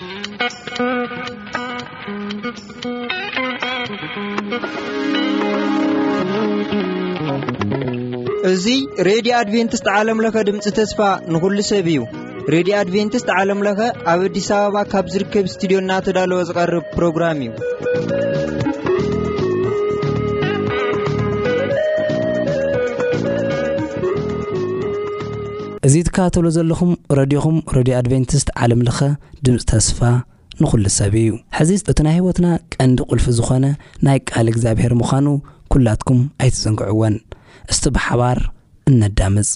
እዙ 0.00 0.02
ሬድዮ 9.08 9.34
ኣድቨንትስት 9.40 9.88
ዓለምለኸ 9.96 10.36
ድምፂ 10.48 10.66
ተስፋ 10.78 10.98
ንኹሉ 11.32 11.58
ሰብ 11.70 11.86
እዩ 11.94 11.98
ሬድዮ 12.54 12.74
ኣድቨንትስት 12.82 13.28
ዓለምለኸ 13.38 13.80
ኣብ 14.12 14.20
ኣዲስ 14.28 14.48
ኣበባ 14.60 14.76
ካብ 14.94 15.06
ዝርከብ 15.14 15.44
እስትድዮ 15.50 15.78
እናተዳለወ 15.84 16.40
ዝቐርብ 16.50 16.86
ፕሮግራም 16.96 17.42
እዩ 17.46 17.50
እዙ 25.88 25.94
ትካተሎ 26.08 26.46
ዘለኹም 26.56 26.90
ረዲኹም 27.18 27.56
ረድዮ 27.76 27.94
ኣድቨንቲስት 28.00 28.48
ዓለምለኸ 28.64 28.98
ድምፂ 29.46 29.56
ተስፋ 29.70 30.00
ንዅሉ 30.62 30.84
ሰብ 30.98 31.14
እዩ 31.20 31.28
ሕዚ 31.56 31.70
እቲ 31.92 31.98
ናይ 32.06 32.14
ህይወትና 32.18 32.46
ቀንዲ 32.74 32.98
ቕልፊ 33.12 33.26
ዝኾነ 33.38 33.64
ናይ 34.08 34.18
ቃል 34.32 34.46
እግዚኣብሔር 34.52 34.94
ምዃኑ 35.00 35.26
ኲላትኩም 35.74 36.20
ኣይትፅንግዕወን 36.42 37.16
እስቲ 37.72 37.84
ብሓባር 37.96 38.38
እነዳምፅ 38.90 39.50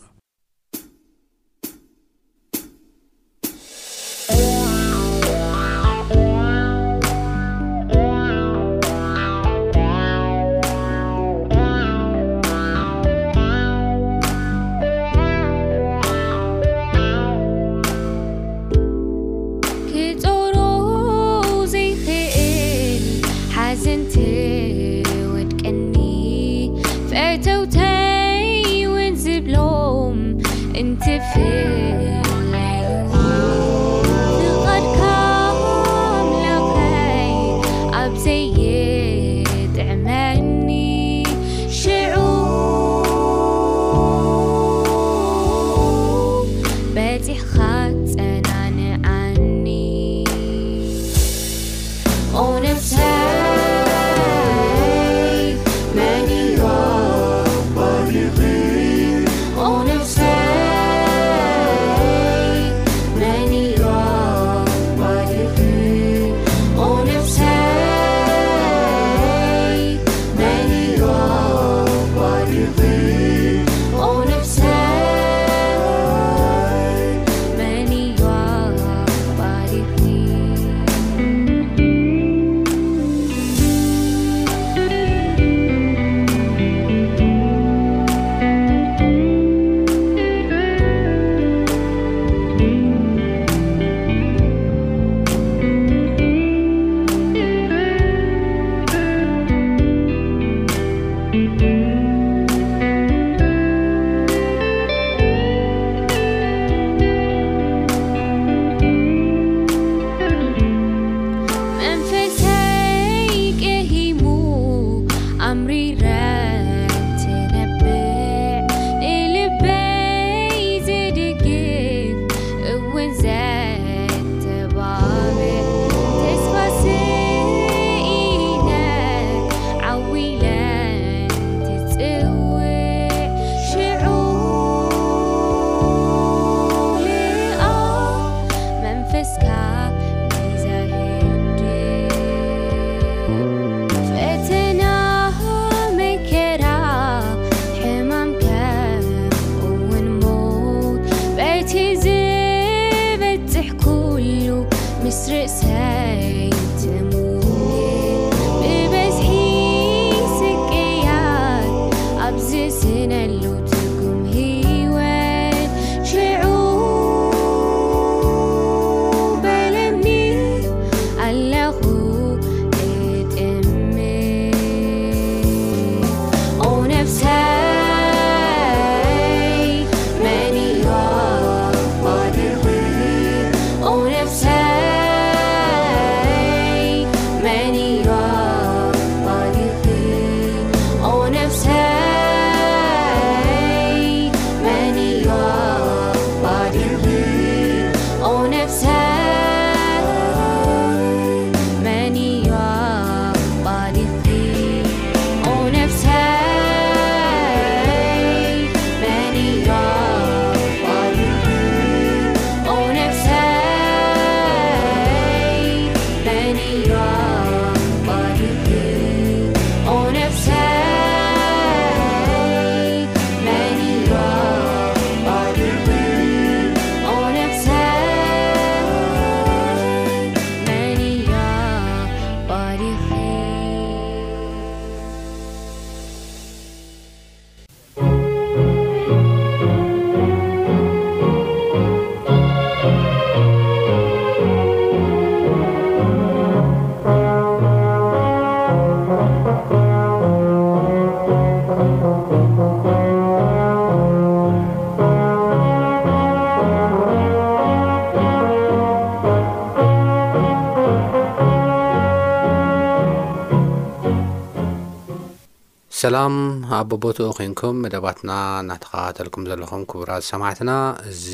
ኣስላም 266.06 266.34
ኣ 266.76 266.78
ቦቦትኡ 266.92 267.26
ኮንኩም 267.36 267.76
መደባትና 267.82 268.30
እናተኸባተልኩም 268.62 269.44
ዘለኹም 269.50 269.82
ክቡራ 269.90 270.10
ዝሰማሕትና 270.22 270.72
እዚ 271.10 271.30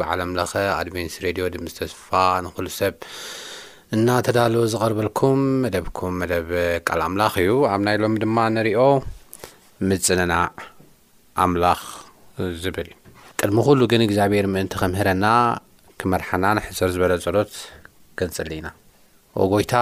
ብዓለምለኸ 0.00 0.52
ኣድቨንስ 0.76 1.14
ሬድዮ 1.24 1.44
ድም 1.54 1.64
ዝተስፋ 1.72 2.06
ንኹሉ 2.44 2.66
ሰብ 2.78 2.94
እናተዳል 3.96 4.54
ዝቐርበልኩም 4.74 5.40
መደብኩም 5.64 6.14
መደብ 6.22 6.48
ቃል 6.88 7.02
ኣምላኽ 7.08 7.34
እዩ 7.42 7.52
ኣብ 7.72 7.82
ናይ 7.88 7.98
ሎም 8.04 8.14
ድማ 8.22 8.38
ንሪኦ 8.56 8.84
ምፅንናዕ 9.92 10.46
ኣምላኽ 11.46 11.82
ዝብል 12.64 12.88
እዩ 12.96 13.14
ቅድሚ 13.42 13.58
ኩሉ 13.68 13.80
ግን 13.92 14.04
እግዚኣብሔር 14.08 14.48
ምእንቲ 14.56 14.74
ከምህረና 14.82 15.26
ክመርሓና 16.02 16.44
ንሕዞር 16.58 16.92
ዝበለ 16.98 17.14
ጸሎት 17.28 17.52
ክንፅሊ 18.20 18.50
ኢና 18.62 18.70
ኦጎይታ 19.44 19.76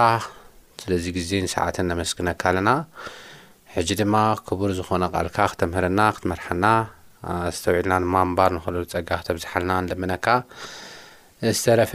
ስለዚ 0.83 1.05
ግዜ 1.19 1.29
ንሰዓትን 1.47 1.87
ነመስክነካ 1.93 2.43
ኣለና 2.53 2.69
ሕጂ 3.75 3.89
ድማ 3.99 4.15
ክቡር 4.47 4.69
ዝኾነ 4.77 5.03
ቓልካ 5.13 5.37
ክተምህርና 5.51 5.99
ክትመርሓና 6.15 6.65
ዝተውዒልና 7.55 7.93
ድማ 8.03 8.13
እምባር 8.25 8.49
ንክእል 8.55 8.75
ፀጋ 8.91 9.07
ክተብዝሓልና 9.19 9.71
ንልምነካ 9.85 10.25
ዝተረፈ 11.57 11.93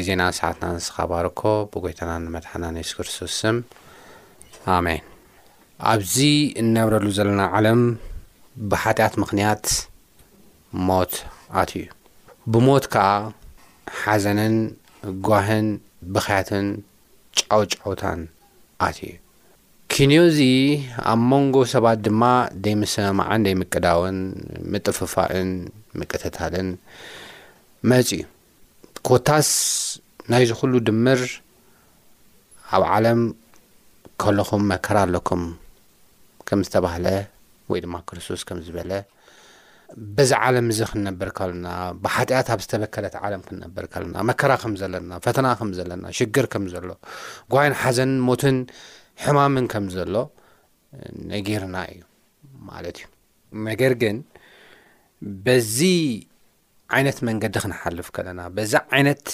ግዜና 0.00 0.22
ሰዓትና 0.38 0.64
ንስኻባር 0.74 1.26
ኮ 1.40 1.52
ብጐይታና 1.72 2.12
ንመድሓና 2.24 2.64
ነስክርስውስም 2.76 3.56
ኣሜን 4.76 5.02
ኣብዚ 5.94 6.14
እንነብረሉ 6.64 7.06
ዘለና 7.20 7.42
ዓለም 7.56 7.80
ብሓጢኣት 8.72 9.14
ምክንያት 9.24 9.64
ሞት 10.88 11.14
ኣት 11.64 11.70
እዩ 11.82 11.84
ብሞት 12.52 12.84
ከዓ 12.94 13.08
ሓዘንን 14.02 14.56
ጓህን 15.30 15.68
ብክያትን 16.14 16.66
ጫውጫውታን 17.40 18.20
ኣት 18.86 18.98
እዩ 19.06 19.14
ኪንዮ 19.96 20.20
እዚ 20.28 20.38
ኣብ 21.10 21.20
መንጎ 21.30 21.56
ሰባት 21.72 21.98
ድማ 22.04 22.22
ደይምስማዕን 22.62 23.42
ደይምቅዳውን 23.46 24.16
ምጥፍፋእን 24.72 25.50
ምቅተታልን 26.00 26.68
መፅ 27.90 28.08
እዩ 28.16 28.22
ኮታስ 29.08 29.50
ናይ 30.32 30.44
ዝኩሉ 30.50 30.74
ድምር 30.88 31.20
ኣብ 32.78 32.82
ዓለም 32.96 33.20
ከለኹም 34.24 34.64
መከራ 34.72 34.96
ኣለኩም 35.06 35.44
ከም 36.50 36.60
ዝተባህለ 36.68 37.06
ወይ 37.74 37.80
ድማ 37.84 37.94
ክርስቶስ 38.08 38.42
ከም 38.48 38.58
ዝበለ 38.66 38.92
በዛ 40.18 40.32
ዓለም 40.48 40.66
እዚ 40.74 40.80
ክንነበርካ 40.94 41.38
ለና 41.52 41.66
ብሓጢኣት 42.06 42.48
ኣብ 42.56 42.60
ዝተበከለት 42.66 43.14
ዓለም 43.28 43.44
ክንነበርካ 43.48 43.94
ለና 44.06 44.16
መከራ 44.32 44.52
ከም 44.64 44.74
ዘለና 44.82 45.12
ፈተና 45.28 45.46
ከም 45.62 45.70
ዘለና 45.78 46.04
ሽግር 46.20 46.48
ከም 46.56 46.66
ዘሎ 46.74 46.90
ጓይን 47.56 47.76
ሓዘንን 47.84 48.20
ሞትን 48.30 48.58
ሕማምን 49.22 49.66
ከም 49.72 49.84
ዘሎ 49.94 50.14
ነገርና 51.32 51.76
እዩ 51.92 52.00
ማለት 52.70 52.96
እዩ 53.00 53.06
ነገር 53.68 53.92
ግን 54.02 54.16
በዚ 55.44 55.78
ዓይነት 56.96 57.18
መንገዲ 57.28 57.54
ክንሓልፍ 57.64 58.08
ከለና 58.16 58.40
በዚ 58.56 58.72
ዓይነት 58.96 59.24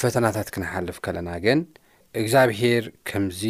ፈተናታት 0.00 0.48
ክንሓልፍ 0.54 0.96
ከለና 1.04 1.30
ግን 1.44 1.60
እግዚኣብሄር 2.20 2.84
ከምዙ 3.08 3.40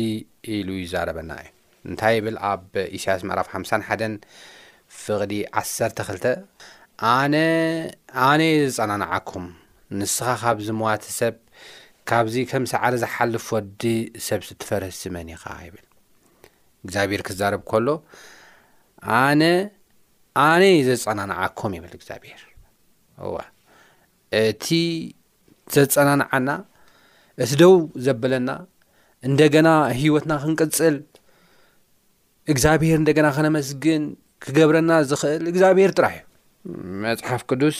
ኢሉ 0.56 0.69
ይዛረበና 0.82 1.31
እዩ 1.44 1.50
እንታይ 1.91 2.14
ይብል 2.19 2.37
ኣብ 2.50 2.64
ኢሳያስ 2.99 3.23
ምዕራፍ 3.29 3.49
ሓሳ 3.55 3.70
ሓን 3.88 4.12
ፍቕዲ 5.05 5.32
1ተ 5.61 5.99
2ልተ 6.09 6.26
ኣነ 7.14 7.35
ኣነ 8.29 8.41
ዝጸናንዓኩም 8.69 9.47
ንስኻ 10.00 10.29
ካብ 10.43 10.59
ዝምዋተ 10.67 11.05
ሰብ 11.20 11.35
ካብዚ 12.10 12.34
ከምሳ 12.50 12.72
ዓደ 12.87 12.94
ዝሓልፍ 13.02 13.46
ወዲ 13.54 13.82
ሰብ 14.26 14.40
ስትፈረስመን 14.49 15.28
ኢኻ 15.34 15.44
ይብል 15.66 15.87
እግዚኣብሔር 16.84 17.22
ክዛረብ 17.28 17.62
ከሎ 17.70 17.88
ኣነ 19.19 19.43
አነ 20.49 20.62
ዘጸናንዓኩም 20.88 21.72
ይብል 21.78 21.93
እግዚኣብሄር 21.99 22.43
ዋ 23.34 23.38
እቲ 24.43 24.66
ዘጸናንዓና 25.76 26.49
እቲ 27.44 27.50
ደው 27.62 27.75
ዘበለና 28.06 28.50
እንደገና 29.28 29.69
ህይወትና 30.00 30.32
ክንቅጽል 30.43 30.96
እግዚኣብሔር 32.52 32.96
እንደገና 33.02 33.26
ከነመስግን 33.37 34.02
ክገብረና 34.44 34.93
ዝኽእል 35.10 35.44
እግዚኣብሔር 35.52 35.90
ጥራሕ 35.99 36.16
እዩ 36.16 36.25
መጽሓፍ 37.04 37.43
ቅዱስ 37.50 37.78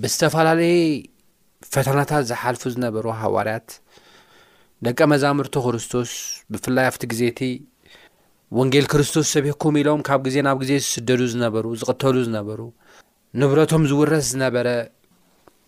ብዝተፈላለየ 0.00 0.80
ፈተናታት 1.72 2.24
ዝሓልፉ 2.30 2.62
ዝነበሩ 2.74 3.04
ሃዋርያት 3.20 3.68
ደቀ 4.86 4.98
መዛሙርቲ 5.12 5.56
ክርስቶስ 5.66 6.10
ብፍላይ 6.52 6.86
ኣብቲ 6.90 7.02
ግዜ 7.12 7.22
እቲ 7.32 7.40
ወንጌል 8.58 8.86
ክርስቶስ 8.92 9.26
ሰቢኩም 9.34 9.76
ኢሎም 9.82 10.00
ካብ 10.08 10.20
ግዜ 10.26 10.36
ናብ 10.46 10.56
ግዜ 10.62 10.72
ዝስደዱ 10.84 11.20
ዝነበሩ 11.34 11.64
ዝቕተሉ 11.80 12.16
ዝነበሩ 12.26 12.60
ንብረቶም 13.42 13.84
ዝውረስ 13.90 14.24
ዝነበረ 14.32 14.68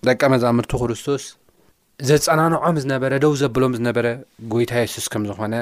ደቀ 0.09 0.21
መዛምርቱ 0.35 0.73
ክርስቶስ 0.83 1.25
ዘጸናንዖም 2.11 2.77
ዝነበረ 2.85 3.13
ደው 3.25 3.33
ዘብሎም 3.43 3.73
ዝነበረ 3.79 4.07
ጐይታ 4.53 4.73
የሱስ 4.83 5.07
ከም 5.15 5.25
ዝኾነ 5.31 5.55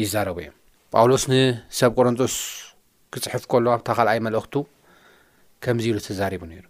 ይዛረቡ 0.00 0.38
እዮም 0.44 0.56
ጳውሎስ 0.96 1.24
ንሰብ 1.32 1.90
ቆሮንጦስ 1.98 2.36
ክጽሑፍ 3.14 3.46
ከሉ 3.54 3.66
ኣብታ 3.76 3.88
ኻልኣይ 4.00 4.20
መልእኽቱ 4.28 4.54
ከምዚ 5.64 5.84
ኢሉ 5.92 5.98
ተዛሪቡ 6.08 6.42
ነይሩ 6.52 6.64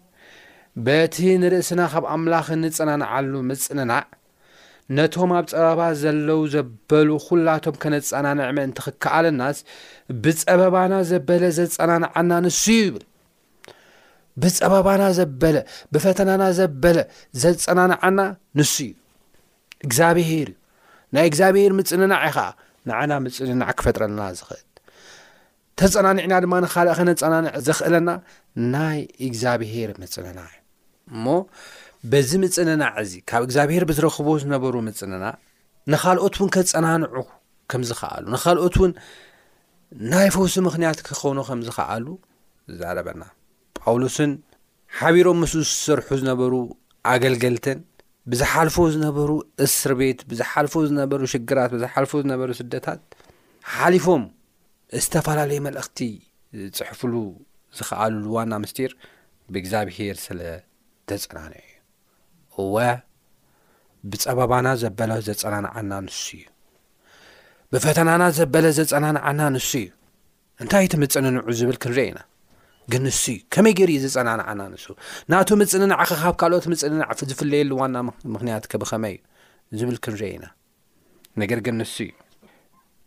በቲ 0.87 1.17
ንርእስና 1.43 1.81
ካብ 1.91 2.05
ኣምላኽ 2.13 2.47
ንፀናንዓሉ 2.63 3.33
ምፅንናዕ 3.51 4.01
ነቶም 4.97 5.31
ኣብ 5.39 5.45
ፀበባ 5.53 5.81
ዘለው 6.01 6.41
ዘበሉ 6.55 7.09
ኩላቶም 7.27 7.77
ከነፀናንዕ 7.83 8.49
መ 8.57 8.65
እንቲ 8.69 8.79
ክከኣለናስ 8.87 9.59
ብፀበባና 10.25 10.95
ዘበለ 11.11 11.43
ዘፀናንዓና 11.59 12.33
ንሱዩ 12.47 12.81
ይብል 12.89 13.05
ብፀበባና 14.43 15.03
ዘበለ 15.19 15.57
ብፈተናና 15.97 16.43
ዘበለ 16.59 16.99
ዘፀናንዓና 17.45 18.19
ንሱ 18.61 18.75
እዩ 18.87 18.93
እግዚኣብሄር 19.87 20.51
እዩ 20.55 20.59
ናይ 21.17 21.27
እግዚኣብሄር 21.33 21.73
ምፅንናዕ 21.79 22.23
እዩ 22.29 22.35
ኸዓ 22.39 22.47
ንዓና 22.89 23.11
ምፅንናዕ 23.27 23.69
ክፈጥረና 23.79 24.21
ዝኽእል 24.41 24.65
ተፀናኒዕና 25.81 26.33
ድማ 26.47 26.55
ንካልእ 26.67 26.97
ከነፀናንዕ 27.01 27.55
ዘኽእለና 27.69 28.11
ናይ 28.75 28.99
እግዚኣብሄር 29.29 29.91
ምፅንናዕ 30.05 30.49
እዩ 30.55 30.63
እሞ 31.13 31.25
በዚ 32.13 32.31
ምጽንና 32.43 32.83
እዚ 33.03 33.13
ካብ 33.31 33.43
እግዚኣብሄር 33.47 33.85
ብዝረኽቦ 33.91 34.29
ዝነበሩ 34.43 34.75
ምጽንና 34.89 35.25
ንኻልኦት 35.93 36.35
እውን 36.39 36.51
ከጸናንዑ 36.55 37.17
ከም 37.71 37.83
ዝኽኣሉ 37.89 38.25
ንኻልኦት 38.35 38.75
እውን 38.79 38.93
ናይ 40.11 40.29
ፈውሲ 40.35 40.55
ምኽንያት 40.67 40.99
ክኸውኑ 41.07 41.39
ኸም 41.49 41.61
ዝኽኣሉ 41.67 42.07
ዛዕረበና 42.81 43.23
ጳውሎስን 43.81 44.33
ሓቢሮም 44.99 45.39
ምስኡ 45.43 45.63
ዝሰርሑ 45.71 46.09
ዝነበሩ 46.23 46.55
ኣገልገልትን 47.13 47.81
ብዝሓልፎ 48.33 48.77
ዝነበሩ 48.95 49.31
እስር 49.65 49.93
ቤት 50.01 50.21
ብዝሓልፎ 50.31 50.75
ዝነበሩ 50.91 51.23
ሽግራት 51.35 51.71
ብዝሓልፎ 51.77 52.13
ዝነበሩ 52.25 52.51
ስደታት 52.61 53.01
ሓሊፎም 53.77 54.23
ዝተፈላለየ 55.05 55.61
መልእኽቲ 55.67 55.99
ጽሕፍሉ 56.79 57.15
ዝኽኣሉ 57.79 58.23
ዋና 58.37 58.53
ምስጢር 58.65 58.93
ብእግዚኣብሄር 59.53 60.17
ስለ 60.27 60.41
ተጸናዑ 61.11 61.65
እወ 62.63 62.77
ብጸበባና 64.11 64.67
ዘበለ 64.83 65.11
ዘጸናንዓና 65.29 65.93
ንሱ 66.07 66.25
እዩ 66.37 66.45
ብፈተናና 67.73 68.23
ዘበለ 68.39 68.67
ዘጸናንዓና 68.79 69.41
ንሱ 69.55 69.71
እዩ 69.83 69.89
እንታይ 70.63 70.85
እቲ 70.87 70.95
ምጽንንዑ 71.03 71.41
ዝብል 71.59 71.77
ክንርአ 71.83 72.03
ኢና 72.11 72.21
ግን 72.93 73.03
ንሱ 73.07 73.23
እዩ 73.35 73.39
ከመይ 73.55 73.75
ገይርእዩ 73.79 74.01
ዘጸናንዓና 74.07 74.61
ንሱ 74.73 74.85
ናቱ 75.33 75.49
ምጽንንዕ 75.63 75.99
ኸኻብ 76.11 76.35
ካልኦት 76.43 76.67
ምጽንናዕ 76.73 77.09
ዝፍለየሉ 77.31 77.71
ዋና 77.83 77.97
ምኽንያት 78.35 78.67
ከብ 78.73 78.83
ኸመይ 78.91 79.17
እዩ 79.73 79.81
ዝብል 79.83 79.97
ክንርአ 80.07 80.29
ኢና 80.37 80.47
ነገር 81.43 81.61
ግን 81.69 81.77
ንሱ 81.83 81.95
እዩ 82.09 82.13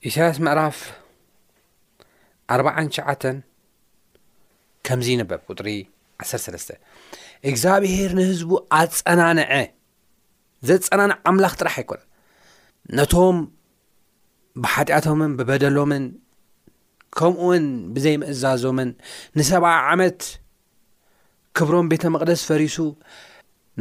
ኢሳይያስ 0.07 0.37
መዕራፍ 0.47 0.79
4ርባዓን 2.55 2.89
ሸዓተን 2.95 3.37
ከምዚ 4.87 5.07
ይንበብ 5.13 5.41
ቁጥሪ 5.51 5.69
ዓ3ለስተ 6.23 6.69
እግዚኣብሄር 7.49 8.11
ንህዝቡ 8.19 8.51
ኣጸናንዐ 8.79 9.53
ዘጸናንዕ 10.69 11.15
ኣምላኽ 11.29 11.53
ጥራሕ 11.59 11.75
ኣይኮነን 11.81 12.05
ነቶም 12.97 13.37
ብሓጢኣቶምን 14.61 15.31
ብበደሎምን 15.39 16.05
ከምኡውን 17.17 17.65
ብዘይምእዛዞምን 17.93 18.89
ንሰብዓ 19.37 19.71
ዓመት 19.91 20.19
ክብሮም 21.57 21.87
ቤተ 21.91 22.03
መቕደስ 22.15 22.41
ፈሪሱ 22.49 22.77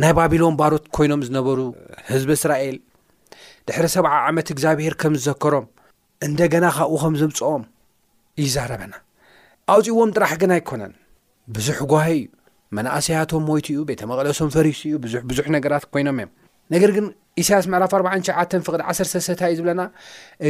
ናይ 0.02 0.12
ባቢሎን 0.18 0.54
ባሮት 0.60 0.84
ኮይኖም 0.96 1.22
ዝነበሩ 1.28 1.58
ህዝቢ 2.10 2.30
እስራኤል 2.38 2.76
ድሕሪ 3.68 3.86
ሰብዓ 3.96 4.12
ዓመት 4.28 4.48
እግዚኣብሔር 4.54 4.94
ከም 5.00 5.14
ዝዘከሮም 5.20 5.66
እንደገና 6.26 6.66
ካብኡ 6.76 6.94
ኸም 7.02 7.14
ዘምጽኦም 7.20 7.64
ይዛረበና 8.42 8.94
ኣውፅዎም 9.74 10.10
ጥራሕ 10.16 10.32
ግን 10.42 10.50
ኣይኮነን 10.56 10.92
ብዙሕ 11.56 11.78
ጓሂ 11.92 12.08
እዩ 12.16 12.26
መናእሰያቶም 12.76 13.42
ሞይቱ 13.48 13.66
እዩ 13.74 13.80
ቤተ 13.90 14.00
መቐለሶም 14.10 14.48
ፈሪሱ 14.56 14.80
እዩ 14.88 14.94
ብዙ 15.04 15.14
ብዙሕ 15.30 15.46
ነገራት 15.56 15.84
ኮይኖም 15.94 16.16
እዮ 16.22 16.28
ነገር 16.74 16.90
ግን 16.96 17.06
ኢሳይያስ 17.42 17.66
ምዕራፍ 17.72 17.92
4ሸዓ 17.98 18.38
ፍቕድ 18.66 18.82
ዓተሰታ 18.90 19.40
እዩ 19.52 19.56
ዝብለና 19.58 19.82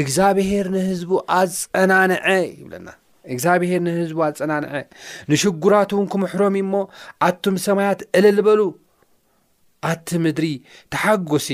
እግዚኣብሄር 0.00 0.66
ንህዝቡ 0.74 1.10
ኣጸናነዐ 1.38 2.28
ይብለና 2.60 2.88
እግዚኣብሄር 3.34 3.80
ንህዝቡ 3.86 4.18
ኣጸናነዐ 4.28 4.74
ንሽጉራቱ 5.30 5.90
እውን 5.98 6.06
ክምሕሮም 6.12 6.54
እሞ 6.62 6.72
ኣቱም 7.28 7.56
ሰማያት 7.66 8.02
እልል 8.18 8.36
ዝበሉ 8.40 8.60
ኣቲ 9.90 10.06
ምድሪ 10.26 10.46
ተሓጐሲ 10.92 11.48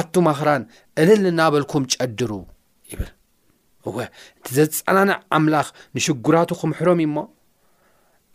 ኣቱም 0.00 0.26
ኽራን 0.38 0.62
ዕልል 1.02 1.22
እናበልኩም 1.32 1.84
ጨድሩ 1.94 2.32
ይብል 2.92 3.10
እወ 3.88 3.96
እቲ 4.38 4.46
ዘጸናነዕ 4.58 5.18
ኣምላኽ 5.36 5.66
ንሽጉራቱ 5.96 6.50
ክምሕሮም 6.62 7.00
እሞ 7.06 7.16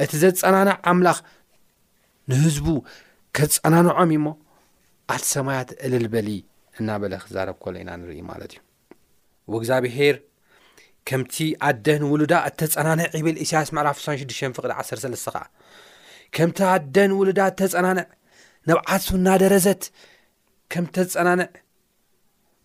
እቲ 0.03 0.11
ዘጸናነዕ 0.23 0.75
ምላኽ 0.99 1.17
ንህዝቡ 2.29 2.67
ከትጸናንዖም 3.37 3.97
እኢ 4.03 4.17
ሞ 4.23 4.27
ኣትሰማያት 5.13 5.69
ዕልልበሊ 5.85 6.27
እናበለ 6.79 7.13
ክዛረብ 7.23 7.55
ኮሎ 7.63 7.73
ኢና 7.83 7.89
ንርኢ 8.01 8.19
ማለት 8.31 8.51
እዩ 8.55 8.59
ወእግዚኣብሄር 9.53 10.15
ከምቲ 11.09 11.35
ኣደን 11.67 12.01
ውሉዳ 12.11 12.33
እተጸናነዕ 12.49 13.07
ኢብል 13.19 13.37
እሳያስ 13.43 13.69
መዕላፍ 13.77 13.97
ሳ6ዱሽተ 14.03 14.51
ፍቕድ 14.57 14.71
13ለስተ 14.79 15.27
ኸዓ 15.35 15.43
ከምቲ 16.37 16.57
ኣደን 16.73 17.11
ውሉዳ 17.19 17.39
እተጸናንዕ 17.51 18.05
ነብዓሱ 18.69 19.07
እናደረዘት 19.19 19.83
ከም 20.71 20.85
ተጸናንዕ 20.95 21.47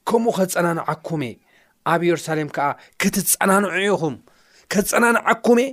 ከምኡ 0.08 0.32
ኸትጸናነዕ 0.38 0.84
ኣኩሜእ 0.94 1.34
ኣብ 1.92 2.00
የሩሳሌም 2.08 2.48
ከዓ 2.56 2.66
ክትጸናንዑ 3.02 3.70
ኢኹም 3.88 4.16
ከጸናነዕ 4.72 5.22
ዓኩሜእ 5.32 5.70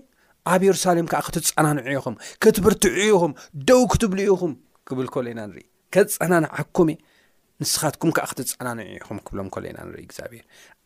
ኣብ 0.51 0.61
የሩሳሌም 0.67 1.07
ከዓ 1.11 1.19
ክትጸናንዒ 1.27 1.85
ኢኹም 1.97 2.15
ክትብርትዕኢኹም 2.43 3.33
ደው 3.69 3.81
ክትብል 3.91 4.19
ኢኹም 4.25 4.53
ክብል 4.87 5.07
ከሎ 5.13 5.25
ኢና 5.33 5.41
ንርኢ 5.49 5.63
ከጸናን 5.93 6.45
ዓኩመእ 6.61 6.97
ንስኻትኩም 7.61 8.11
ከዓ 8.17 8.25
ክትጸናንዒኢኹም 8.31 9.17
ክብሎም 9.27 9.49
ከሎ 9.53 9.63
ኢና 9.71 9.79
ንሪኢ 9.87 10.03
እግዚኣብሄር 10.07 10.45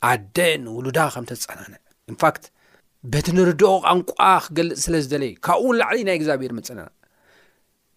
ኣደንውሉዳ 0.10 0.98
ከም 1.16 1.26
ተጸናንዕ 1.32 1.80
ንፋክት 2.14 2.44
በቲ 3.12 3.28
ንርድኦ 3.38 3.72
ቋንቋ 3.86 4.12
ክገልጽ 4.46 4.78
ስለ 4.86 4.96
ዝደለ 5.06 5.24
ካብኡ 5.48 5.66
ውን 5.70 5.76
ላዕሊ 5.82 5.98
ናይ 6.10 6.16
እግዚኣብሄር 6.20 6.54
ምጽናና 6.60 6.90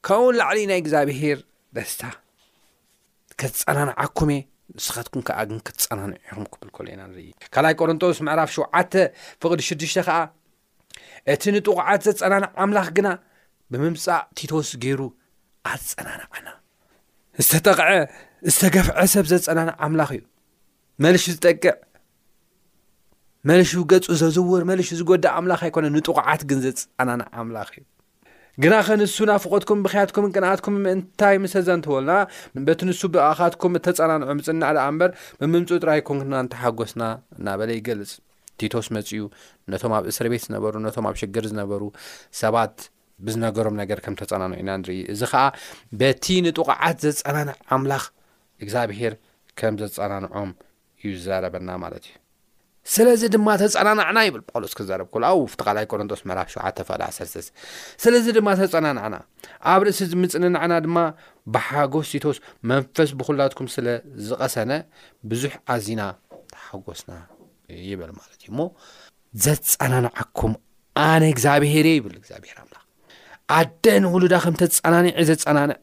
ካብኡ 0.09 0.23
ውን 0.29 0.37
ላዕሊ 0.41 0.59
ናይ 0.71 0.79
እግዚኣብሄር 0.83 1.39
ደስታ 1.77 2.03
ከትጸናኒ 3.41 3.91
ዓኩመእ 4.05 4.43
ንስኻትኩም 4.77 5.23
ከዓ 5.29 5.39
ግን 5.51 5.59
ክትፀናንዑ 5.69 6.17
ኢኹም 6.29 6.45
ክብል 6.53 6.69
ከሎ 6.77 6.87
ኢና 6.95 7.03
ንርኢ 7.11 7.29
ካ 7.55 7.65
ላይ 7.65 7.73
ቆሮንጦስ 7.81 8.19
ምዕራፍ 8.27 8.51
ሸዓተ 8.59 8.93
ፍቕዲ 9.43 9.61
ሽዱሽተ 9.69 9.99
ከዓ 10.09 10.19
እቲ 11.33 11.43
ንጡቑዓት 11.57 12.01
ዘጸናንዕ 12.09 12.49
ኣምላኽ 12.63 12.89
ግና 12.97 13.09
ብምምጻእ 13.73 14.23
ቲቶስ 14.39 14.71
ገይሩ 14.85 15.01
ኣዝጸናናዕዕና 15.73 16.49
ዝተጠቕዐ 17.49 17.93
ዝተገፍዐ 18.53 18.99
ሰብ 19.13 19.27
ዘጸናንዕ 19.33 19.75
ኣምላኽ 19.87 20.11
እዩ 20.17 20.21
መልሹ 21.05 21.25
ዝጠቅዕ 21.37 21.73
መልሹ 23.49 23.71
ገጹ 23.91 24.07
ዘዝውር 24.21 24.63
መልሹ 24.71 24.89
ዝጐዳ 25.01 25.25
ኣምላኽ 25.39 25.61
ኣይኮነ 25.67 25.87
ንጡቑዓት 25.97 26.43
ግን 26.51 26.59
ዘጸናንዕ 26.67 27.27
ኣምላኽ 27.43 27.71
እዩ 27.81 27.85
ግና 28.63 28.75
ኸንሱ 28.87 29.15
ናፍቐትኩም 29.31 29.83
ብክያትኩም 29.85 30.27
ቅንኣትኩም 30.35 30.75
ምእንታይ 30.85 31.37
ምስዘ 31.43 31.69
እንትበሉና 31.77 32.13
በቲ 32.67 32.81
ንሱ 32.89 33.01
ብኣኻትኩም 33.15 33.77
እተጸናንዑ 33.81 34.29
ምጽናዕ 34.41 34.73
ድ 34.77 34.81
እምበር 34.89 35.11
ብምምፁእ 35.41 35.81
ጥራይ 35.83 36.01
ኩንና 36.09 36.35
ንተሓጐስና 36.47 37.03
እና 37.39 37.47
በለ 37.61 37.71
ይገልጽ 37.79 38.13
ቲቶስ 38.61 38.87
መፅዩ 38.97 39.23
ነቶም 39.73 39.93
ኣብ 39.99 40.05
እስሪ 40.13 40.27
ቤት 40.33 40.43
ዝነበሩ 40.47 40.73
ነቶም 40.87 41.07
ኣብ 41.11 41.17
ሽግር 41.21 41.45
ዝነበሩ 41.53 41.83
ሰባት 42.43 42.77
ብዝነገሮም 43.27 43.75
ነገር 43.83 43.99
ከም 44.05 44.15
ተፀናንዑ 44.21 44.57
ኢና 44.63 44.71
ንርኢ 44.81 44.99
እዚ 45.13 45.23
ከዓ 45.33 45.43
በቲ 46.01 46.27
ንጥቕዓት 46.47 46.97
ዘፀናንዕ 47.07 47.55
ኣምላኽ 47.77 48.05
እግዚኣብሄር 48.65 49.15
ከም 49.61 49.75
ዘፀናንዖም 49.83 50.51
እዩ 51.03 51.11
ዝዛረበና 51.19 51.71
ማለት 51.85 52.05
እዩ 52.09 52.15
ስለዚ 52.93 53.23
ድማ 53.33 53.49
ተፀናናዕና 53.61 54.19
ይብል 54.27 54.41
ጳውሎስ 54.51 54.73
ክዛረብ 54.79 55.09
ኩኣብ 55.15 55.41
ፍቲ 55.53 55.61
ቃልይ 55.69 55.87
ቆረንጦስ 55.93 56.21
መራፍ 56.29 56.49
7 56.55 56.81
ፍ1 56.89 57.09
ስለዚ 58.05 58.25
ድማ 58.37 58.49
ተፀናናዕና 58.61 59.17
ኣብ 59.73 59.83
ርእሲ 59.89 60.01
ዝምፅንናዕና 60.13 60.73
ድማ 60.87 60.99
ብሓጎስ 61.57 62.11
ቲቶስ 62.15 62.41
መንፈስ 62.73 63.13
ብኩላትኩም 63.21 63.69
ስለዝቐሰነ 63.77 64.71
ብዙሕ 65.33 65.53
ኣዝና 65.75 66.03
ተሓጐስና 66.55 67.13
ይብል 67.91 68.11
ማለት 68.19 68.37
እዩ 68.45 68.51
እሞ 68.53 68.61
ዘጸናንዓኩም 69.45 70.55
ኣነ 71.11 71.23
እግዚኣብሄር 71.35 71.87
እየ 71.91 71.97
ይብል 71.99 72.15
እግዚኣብሔር 72.21 72.57
ምላኽ 72.67 72.83
ኣደን 73.59 74.05
ውሉዳ 74.15 74.35
ኸምተጸናኒዒ 74.47 75.13
ዘጸናንዕ 75.31 75.77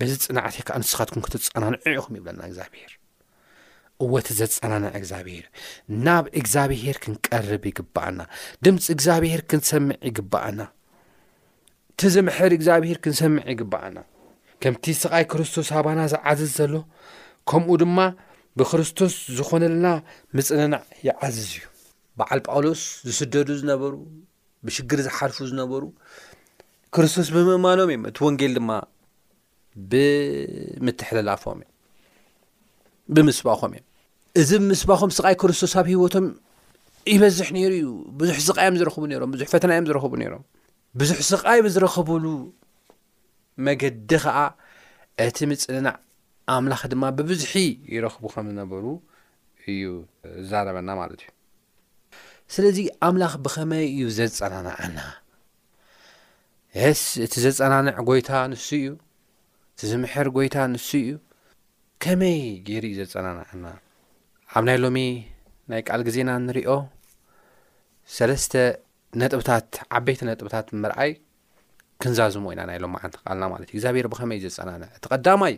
በዚ 0.00 0.12
ጽናዕተይ 0.24 0.62
ካዓ 0.68 0.76
ንስኻትኩም 0.82 1.24
ክትጸናንዑ 1.26 1.80
ኢኹም 1.98 2.14
ይብለና 2.18 2.42
እግዚኣብሄር 2.50 2.92
እወእቲ 4.04 4.28
ዘጸናንዒ 4.42 4.86
እግዚኣብሄር 5.00 5.44
እዩ 5.48 6.00
ናብ 6.06 6.24
እግዚኣብሄር 6.40 6.96
ክንቀርብ 7.04 7.64
ይግባአና 7.70 8.20
ድምፂ 8.66 8.84
እግዚኣብሄር 8.96 9.42
ክንሰምዕ 9.50 9.98
ይግብአና 10.10 10.60
እቲ 11.92 12.00
ዝምሕር 12.14 12.52
እግዚኣብሄር 12.58 12.98
ክንሰምዕ 13.04 13.44
ይግባአና 13.54 13.96
ከምቲ 14.64 14.84
ስቓይ 15.02 15.24
ክርስቶስ 15.30 15.68
ኣባና 15.78 16.00
ዝዓዝዝ 16.12 16.50
ዘሎ 16.58 16.74
ከምኡ 17.50 17.70
ድማ 17.80 17.98
ብክርስቶስ 18.58 19.14
ዝኾነለና 19.36 19.86
ምጽንናዕ 20.36 20.80
ይዓዝዝ 21.06 21.48
እዩ 21.52 21.62
በዓል 22.18 22.40
ጳውሎስ 22.46 22.82
ዝስደዱ 23.08 23.48
ዝነበሩ 23.60 23.92
ብሽግር 24.66 25.00
ዝሓልፉ 25.06 25.38
ዝነበሩ 25.50 25.82
ክርስቶስ 26.94 27.28
ብምእማኖም 27.34 27.88
እዮም 27.92 28.02
እቲ 28.10 28.16
ወንጌል 28.26 28.52
ድማ 28.58 28.70
ብምትሕልላፎም 29.90 31.60
እ 31.64 31.68
ብምስባኾም 33.14 33.72
እዮ 33.78 33.82
እዚ 34.40 34.50
ብምስባኾም 34.64 35.10
ስቓይ 35.18 35.34
ክርስቶስ 35.40 35.72
ኣብ 35.80 35.86
ሂወቶም 35.94 36.26
ይበዝሕ 37.14 37.48
ነይሩ 37.56 37.72
እዩ 37.80 37.86
ብዙሕ 38.20 38.36
ስቃዮም 38.48 38.76
ዝረኽቡ 38.80 39.02
ነይሮም 39.12 39.30
ብዙሕ 39.34 39.46
ፈተናእዮም 39.54 39.86
ዝረኽቡ 39.90 40.12
ነይሮም 40.22 40.42
ብዙሕ 41.00 41.18
ስቓይ 41.32 41.58
ብዝረኽቡሉ 41.66 42.24
መገዲ 43.66 44.10
ኸዓ 44.24 44.38
እቲ 45.24 45.38
ምፅንናዕ 45.50 45.94
ኣምላኽ 46.54 46.82
ድማ 46.92 47.04
ብብዙሒ 47.18 47.54
ይረኽቡ 47.94 48.24
ከምዝነበሩ 48.34 48.84
እዩ 49.72 49.82
ዝዛረበና 50.44 50.88
ማለት 51.00 51.20
እዩ 51.24 51.30
ስለዚ 52.54 52.78
ኣምላኽ 53.08 53.34
ብኸመይ 53.44 53.84
እዩ 53.92 54.02
ዘፀናናዐና 54.18 54.98
ስ 57.00 57.02
እቲ 57.24 57.34
ዘፀናንዕ 57.44 57.94
ጎይታ 58.08 58.30
ንሱ 58.52 58.66
እዩ 58.80 58.88
እቲ 59.74 59.80
ዝምሕር 59.92 60.28
ጎይታ 60.36 60.56
ንሱ 60.74 60.88
እዩ 61.04 61.10
ከመይ 62.04 62.38
ገይሩ 62.68 62.84
እዩ 62.92 62.98
ዘፀናንዐና 63.10 63.66
ኣብ 64.56 64.64
ናይ 64.68 64.78
ሎሚ 64.84 64.98
ናይ 65.72 65.80
ቃል 65.88 66.00
ግዜና 66.08 66.30
ንሪኦ 66.46 66.70
ሰለስተ 68.16 68.54
ነጥብታት 69.20 69.68
ዓበይቲ 69.96 70.20
ነጥብታት 70.30 70.66
ምርኣይ 70.84 71.12
ክንዛዝሙ 72.02 72.44
ኢና 72.54 72.62
ናይ 72.70 72.78
ሎም 72.84 72.94
ዓንቲ 73.00 73.14
ቃልና 73.24 73.42
ማለት 73.52 73.68
እዩ 73.70 73.74
ግዚኣብሔር 73.80 74.06
ብኸመይ 74.14 74.38
እዩ 74.40 74.46
ዘፀናንዕ 74.56 74.88
ተቀዳማዩ 75.04 75.54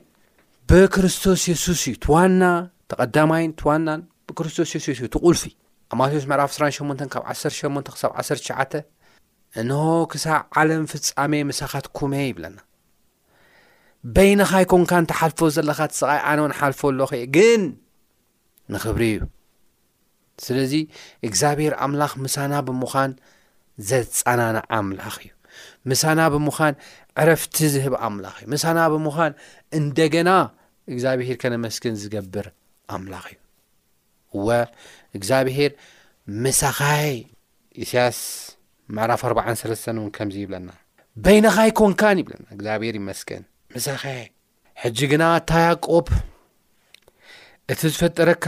ብክርስቶስ 0.71 1.41
የሱስ 1.51 1.81
እዩ 1.89 1.95
ትዋና 2.05 2.43
ተቐዳማይን 2.91 3.51
ትዋና 3.61 3.89
ብክርስቶስ 4.29 4.71
የሱስ 4.75 4.91
እዩ 5.01 5.09
ትቑልፊ 5.15 5.43
ኣብ 5.93 5.97
ማቴዎስ 6.01 6.25
ምዕራፍ 6.31 6.51
28 6.59 7.03
ካብ 7.13 7.23
18 7.33 7.91
ሳብ 8.03 8.11
1ሸዓ 8.25 8.59
እንሆ 9.61 9.81
ክሳብ 10.13 10.39
ዓለም 10.61 10.85
ፍጻሜ 10.93 11.33
ምሳኻት 11.51 11.87
ኩመ 11.97 12.13
ይብለና 12.31 12.57
በይንኻ 14.15 14.51
ይ 14.63 14.67
ኮንካ 14.73 14.93
ንተሓልፎ 15.03 15.39
ዘለኻ 15.57 15.79
ትስቓ 15.93 16.11
ኣነ 16.31 16.41
ሓልፎ 16.61 16.81
ኣሎ 16.95 17.01
ኸእየ 17.13 17.27
ግን 17.37 17.63
ንኽብሪ 18.75 19.05
እዩ 19.17 19.21
ስለዚ 20.47 20.73
እግዚኣብሔር 21.29 21.75
ኣምላኽ 21.87 22.13
ምሳና 22.25 22.53
ብምዃን 22.69 23.13
ዘፀናና 23.91 24.57
ኣምላኽ 24.79 25.15
እዩ 25.25 25.34
ምሳና 25.91 26.21
ብምዃን 26.33 26.75
ዕረፍቲ 27.23 27.57
ዝህብ 27.73 27.95
ኣምላኽ 28.07 28.37
እዩ 28.43 28.47
ምሳና 28.53 28.79
ብምዃን 28.93 29.33
እንደገና 29.79 30.31
እግዚኣብሔር 30.93 31.37
ከነመስግን 31.43 31.95
ዝገብር 32.03 32.47
ኣምላኽ 32.97 33.27
እዩ 33.33 33.37
እወ 34.39 34.49
እግዚኣብሔር 35.19 35.73
መሳኻይ 36.45 37.11
እስያስ 37.85 38.19
ምዕራፍ 38.97 39.23
4ርዓ 39.31 39.47
ሰለስተን 39.63 39.97
እውን 40.01 40.11
ከምዙ 40.17 40.37
ይብለና 40.45 40.71
በይንኻይ 41.27 41.71
ኰንካን 41.81 42.17
ይብለና 42.23 42.45
እግዚኣብሔር 42.57 42.95
ይመስገን 43.01 43.43
መሳኸ 43.75 44.05
ሕጂ 44.85 44.99
ግና 45.13 45.25
ታያቆብ 45.53 46.07
እቲ 47.73 47.81
ዝፈጠረካ 47.93 48.47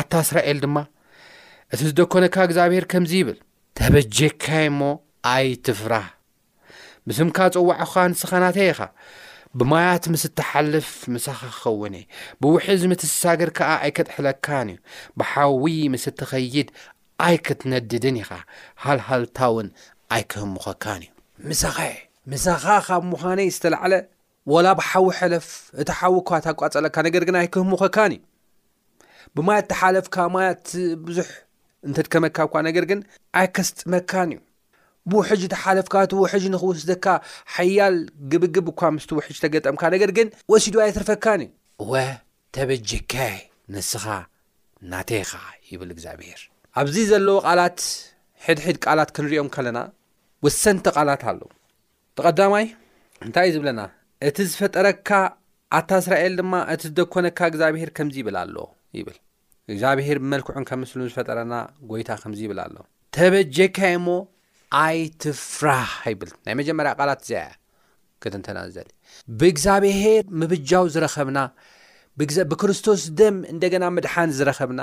ኣታ 0.00 0.12
እስራኤል 0.26 0.58
ድማ 0.64 0.78
እቲ 1.72 1.80
ዝደኰነካ 1.90 2.36
እግዚኣብሔር 2.48 2.84
ከምዙ 2.92 3.12
ይብል 3.20 3.38
ተበጀካይ 3.78 4.66
እሞ 4.72 4.80
ኣይትፍራህ 5.34 6.06
ምስምካ 7.08 7.38
ጽዋዕኻ 7.54 7.92
ንስኻ 8.12 8.30
ናተይ 8.42 8.68
ኢኻ 8.72 8.80
ብማያት 9.58 10.04
ምስ 10.12 10.22
እተሓልፍ 10.28 10.88
ምሳኻ 11.14 11.40
ክኸውን 11.56 11.94
ብውሒዝ 12.40 12.82
ምትሳግር 12.90 13.50
ከዓ 13.58 13.70
ኣይከጥሕለካን 13.86 14.68
እዩ 14.74 14.78
ብሓዊ 15.20 15.64
ምስ 15.94 16.04
እትኸይድ 16.10 16.68
ኣይ 17.26 17.36
ክትነድድን 17.46 18.16
ኢኻ 18.22 18.30
ሃልሃልታ 18.84 19.38
እውን 19.50 19.68
ኣይክህሙኸካን 20.16 21.02
እዩ 21.06 21.12
ምሳኸይ 21.50 21.94
ምሳኻ 22.34 22.64
ኻብ 22.86 23.02
ምዃነይ 23.12 23.48
ዝተላዕለ 23.56 23.94
ወላ 24.54 24.66
ብሓዊ 24.80 25.04
ሕለፍ 25.18 25.46
እቲ 25.84 25.88
ሓዊ 26.00 26.14
እኳ 26.22 26.30
እታቋጸለካ 26.40 26.96
ነገር 27.08 27.22
ግን 27.30 27.36
ኣይክህሙኸካን 27.42 28.14
እዩ 28.16 28.22
ብማያት 29.36 29.64
እተሓለፍካ 29.68 30.16
ማያት 30.36 30.64
ብዙሕ 31.06 31.28
እንተድከመካ 31.90 32.36
እኳ 32.48 32.54
ነገር 32.70 32.84
ግን 32.90 33.00
ኣይከስጥመካን 33.42 34.28
እዩ 34.36 34.40
ብውሕጅ 35.12 35.40
እተሓለፍካ 35.46 35.94
እቲ 36.06 36.12
ውሕጅ 36.22 36.44
ንኽውስደካ 36.54 37.06
ሓያል 37.54 37.96
ግብግብ 38.32 38.66
እኳ 38.72 38.80
ምስቲ 38.96 39.10
ውሕጅ 39.18 39.36
ተገጠምካ 39.44 39.82
ነገር 39.94 40.10
ግን 40.18 40.28
ወሲድዋይ 40.52 40.92
ትርፈካን 40.96 41.42
ዩ 41.46 41.48
ወ 41.92 42.04
ተበጀካይ 42.56 43.36
ንስኻ 43.74 44.04
ናተይኻ 44.92 45.32
ይብል 45.70 45.90
እግዚኣብሄር 45.96 46.40
ኣብዚ 46.80 46.96
ዘለዎ 47.10 47.36
ቓላት 47.48 47.78
ሒድሒድ 48.46 48.76
ቃላት 48.84 49.10
ክንሪኦም 49.16 49.48
ከለና 49.54 49.78
ወሰንቲ 50.44 50.86
ቓላት 50.96 51.22
ኣለ 51.30 51.40
ተቐዳማይ 52.18 52.66
እንታይ 53.26 53.46
እዩ 53.50 53.54
ዝብለና 53.56 53.80
እቲ 54.28 54.36
ዝፈጠረካ 54.50 55.08
ኣታ 55.78 55.90
እስራኤል 56.02 56.34
ድማ 56.40 56.52
እቲ 56.72 56.82
ዝደኰነካ 56.90 57.38
እግዚኣብሄር 57.50 57.90
ከምዚ 57.96 58.16
ይብል 58.22 58.36
ኣሎ 58.42 58.56
ይብል 58.98 59.16
እግዚኣብሄር 59.72 60.18
ብመልክዑን 60.22 60.64
ከ 60.68 60.72
ምስሉ 60.80 61.00
ዝፈጠረና 61.10 61.54
ጐይታ 61.90 62.10
ከምዚ 62.22 62.40
ይብል 62.46 62.60
ኣሎ 62.66 62.76
ተበጀካይ 63.16 63.94
ሞ 64.06 64.08
ኣይ 64.82 64.98
ትፍራህ 65.22 65.90
ይብል 66.10 66.30
ናይ 66.46 66.54
መጀመርያ 66.60 66.90
ቃላት 67.00 67.20
እዚኣያ 67.24 67.42
ክትንተና 68.22 68.58
ዘሊ 68.76 68.88
ብእግዚኣብሄር 69.40 70.24
ምብጃው 70.40 70.84
ዝረኸብና 70.94 71.38
ብክርስቶስ 72.52 73.02
ደም 73.18 73.36
እንደገና 73.52 73.84
ምድሓን 73.96 74.30
ዝረኸብና 74.38 74.80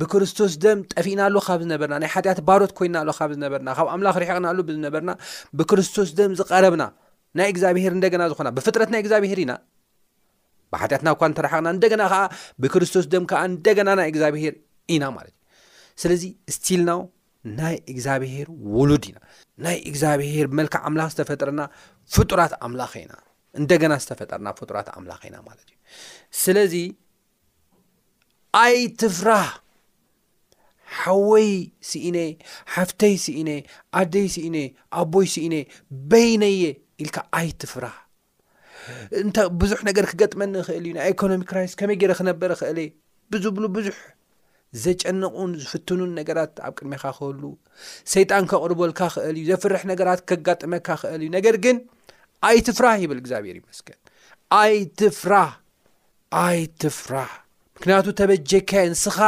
ብክርስቶስ 0.00 0.52
ደም 0.64 0.78
ጠፊእና 0.92 1.22
ሉ 1.34 1.40
ካብ 1.46 1.60
ዝነበርና 1.64 1.96
ናይ 2.02 2.10
ሓጢያት 2.14 2.38
ባሮት 2.48 2.72
ኮይንና 2.78 2.96
ኣሎ 3.04 3.10
ካብ 3.18 3.30
ዝነበርና 3.36 3.70
ካብ 3.78 3.88
ኣምላኽ 3.94 4.16
ሪሕቕና 4.22 4.46
ሉ 4.58 4.62
ብዝነበርና 4.68 5.12
ብክርስቶስ 5.58 6.10
ደም 6.18 6.32
ዝቐረብና 6.40 6.84
ናይ 7.38 7.48
እግዚኣብሄር 7.52 7.92
እንደገና 7.98 8.22
ዝኾና 8.32 8.48
ብፍጥረት 8.56 8.90
ናይ 8.94 9.00
እግዚኣብሄር 9.04 9.40
ኢና 9.44 9.54
ብሓጢያትና 10.74 11.08
እኳ 11.16 11.22
እንተረሓቕና 11.30 11.68
እንደገና 11.76 12.02
ከዓ 12.12 12.22
ብክርስቶስ 12.64 13.06
ደም 13.14 13.26
ከዓ 13.32 13.40
እንደገና 13.52 13.88
ናይ 14.00 14.08
እግዚኣብሄር 14.12 14.54
ኢና 14.96 15.04
ማለት 15.18 15.34
እዩ 15.34 16.04
ስለዚ 16.04 16.22
ስልና 16.56 16.90
ናይ 17.58 17.74
እግዚኣብሄር 17.92 18.48
ውሉድ 18.76 19.04
ኢና 19.10 19.18
ናይ 19.64 19.76
እግዚኣብሄር 19.90 20.46
ብመልክዕ 20.52 20.80
ኣምላኽ 20.88 21.10
ዝተፈጥረና 21.14 21.60
ፍጡራት 22.14 22.52
ኣምላኸ 22.66 22.92
ኢና 23.04 23.14
እንደገና 23.60 23.92
ዝተፈጠረና 24.04 24.48
ፍጡራት 24.60 24.88
ኣምላኸ 24.98 25.22
ኢና 25.30 25.36
ማለት 25.48 25.64
እዩ 25.72 25.76
ስለዚ 26.42 26.74
ኣይ 28.64 28.76
ትፍራህ 29.02 29.48
ሓወይ 31.00 31.50
ስኢነ 31.90 32.16
ሓፍተይ 32.76 33.14
ስእነ 33.26 33.48
ኣደይ 34.00 34.26
ስኢነ 34.34 34.56
ኣቦይ 35.00 35.28
ስኢነ 35.34 35.54
በይነየ 36.10 36.64
ኢልካ 37.04 37.16
ኣይ 37.38 37.48
ትፍራህ 37.62 37.96
እ 39.20 39.22
ብዙሕ 39.60 39.78
ነገር 39.88 40.04
ክገጥመኒ 40.10 40.54
ክእል 40.66 40.84
እዩ 40.86 40.92
ናይ 40.96 41.08
ኢኮኖሚ 41.14 41.42
ክራይ 41.50 41.66
ከመይ 41.80 41.96
ገይረ 42.00 42.12
ክነበረ 42.20 42.52
ክእል 42.60 42.78
ብዝብሉ 43.32 43.64
ብዙሕ 43.76 43.96
ዘጨንቑን 44.82 45.50
ዝፍትኑን 45.62 46.10
ነገራት 46.18 46.54
ኣብ 46.66 46.72
ቅድሚኻ 46.78 47.02
ክህሉ 47.16 47.42
ሰይጣን 48.12 48.44
ከቕርበልካ 48.50 49.00
ኽእል 49.14 49.36
እዩ 49.40 49.44
ዘፍርሕ 49.50 49.82
ነገራት 49.92 50.20
ከጋጥመካ 50.28 50.86
ኽእል 51.02 51.20
እዩ 51.24 51.28
ነገር 51.36 51.56
ግን 51.64 51.76
ኣይትፍራህ 52.48 52.96
ይብል 53.02 53.18
እግዚኣብሔር 53.22 53.56
ዩመስጥ 53.60 53.86
ኣይትፍራህ 54.62 55.52
ኣይትፍራህ 56.46 57.30
ምክንያቱ 57.76 58.06
ተበጀካ 58.20 58.70
ንስኻ 58.94 59.18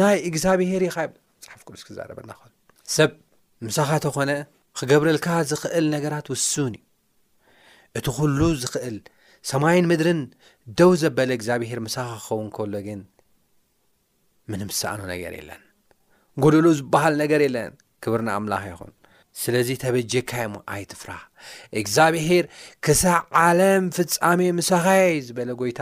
ናይ 0.00 0.18
እግዚኣብሄር 0.30 0.82
ኢኻ 0.88 0.96
መጽሓፍ 1.38 1.62
ሉስክዛረበና 1.74 2.30
እል 2.48 2.52
ሰብ 2.96 3.10
ምሳኻ 3.66 3.90
ተ 4.04 4.10
ኾነ 4.16 4.30
ክገብረልካ 4.80 5.28
ዝኽእል 5.50 5.86
ነገራት 5.96 6.26
ውሱን 6.32 6.74
እዩ 6.80 6.84
እቲ 7.98 8.06
ዅሉ 8.18 8.40
ዝኽእል 8.62 8.98
ሰማይን 9.50 9.86
ምድርን 9.90 10.20
ደው 10.78 10.90
ዘበለ 11.02 11.30
እግዚኣብሄር 11.38 11.78
ምሳኻ 11.86 12.10
ክኸውን 12.24 12.48
ከሎ 12.56 12.74
ግን 12.86 13.00
ምንምሳኣኖ 14.50 15.00
ነገር 15.12 15.32
የለን 15.38 15.62
ጐደሎ 16.42 16.66
ዝበሃል 16.78 17.14
ነገር 17.22 17.40
የለን 17.46 17.72
ክብርና 18.04 18.30
ኣምላኽ 18.40 18.62
ይኹን 18.72 18.92
ስለዚ 19.40 19.68
ተበጀካይ 19.82 20.44
እሞ 20.48 20.54
ኣይትፍራህ 20.74 21.22
እግዚኣብሄር 21.80 22.44
ክሳብ 22.84 23.24
ዓለም 23.42 23.84
ፍጻሜ 23.96 24.40
ምሳኻያ 24.58 25.02
ዝበለ 25.26 25.50
ጐይታ 25.60 25.80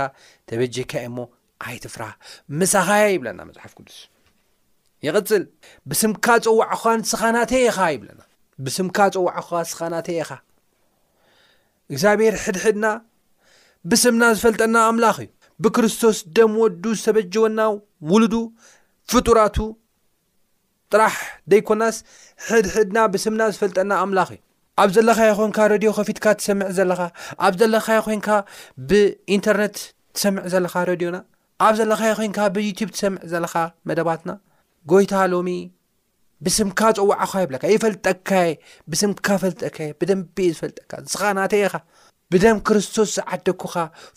ተበጀካየ 0.51 1.05
እሞ 1.11 1.19
ኣይትፍራህ 1.69 2.13
ምሳኻያ 2.61 3.05
ይብለና 3.15 3.41
መጽሓፍ 3.51 3.73
ቅዱስ 3.79 3.99
ይቕጽል 5.07 5.45
ብስምካ 5.91 6.27
ፀዋዕ 6.45 6.71
ኸን 6.83 7.01
ስኻናተየኻ 7.13 7.79
ይብለና 7.95 8.21
ብስምካ 8.67 8.99
ፀዋዕ 9.15 9.37
ኸ 9.49 9.61
ስኻናተየኻ 9.73 10.31
እግዚኣብሔር 11.93 12.35
ሕድሕድና 12.45 12.87
ብስምና 13.91 14.25
ዝፈልጠና 14.39 14.77
ኣምላኽ 14.91 15.19
እዩ 15.25 15.29
ብክርስቶስ 15.65 16.19
ደም 16.37 16.53
ወዱ 16.63 16.85
ዝተበጀወናው 16.99 17.75
ውሉዱ 18.11 18.35
ፍጡራቱ 19.13 19.57
ጥራሕ 20.93 21.15
ደይኮናስ 21.53 21.97
ሕድሕድና 22.51 22.99
ብስምና 23.13 23.43
ዝፈልጠና 23.55 23.91
ኣምላኽ 24.05 24.29
እዩ 24.35 24.41
ኣብ 24.83 24.91
ዘለኻ 24.97 25.21
ኮይንካ 25.39 25.59
ረድዮ 25.73 25.91
ከፊትካ 25.99 26.25
ትሰምዕ 26.41 26.69
ዘለኻ 26.77 27.01
ኣብ 27.47 27.55
ዘለኻ 27.61 27.87
ኮንካ 28.07 28.29
ብኢንተርነት 28.91 29.77
ትሰምዕ 30.17 30.45
ዘለኻ 30.53 30.75
ረድዮና 30.91 31.19
ኣብ 31.67 31.75
ዘለኻ 31.81 32.03
ኮይንካ 32.19 32.39
ብዩቲብ 32.57 32.89
ትሰምዕ 32.97 33.21
ዘለኻ 33.33 33.55
መደባትና 33.91 34.31
ጎይታ 34.93 35.15
ሎሚ 35.33 35.51
ብስምካ 36.47 36.81
ፀዋዕኻ 36.97 37.33
ይብለካ 37.45 37.65
ይፈልጠካየ 37.75 38.51
ብስምካ 38.93 39.27
ፈልጠካ 39.43 39.79
ብደንብእ 40.01 40.51
ዝፈልጠካ 40.55 40.93
ንስኻ 41.05 41.23
ናተይ 41.39 41.63
ኢኻ 41.69 41.75
ብደን 42.33 42.57
ክርስቶስ 42.69 43.09
ዝዓደኩኻ 43.17 43.75